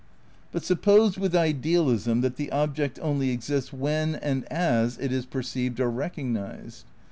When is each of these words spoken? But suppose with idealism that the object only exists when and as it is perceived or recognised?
But 0.51 0.63
suppose 0.63 1.15
with 1.19 1.35
idealism 1.35 2.21
that 2.21 2.35
the 2.35 2.51
object 2.51 2.97
only 3.03 3.29
exists 3.29 3.71
when 3.71 4.15
and 4.15 4.45
as 4.45 4.97
it 4.97 5.11
is 5.11 5.27
perceived 5.27 5.79
or 5.79 5.91
recognised? 5.91 6.85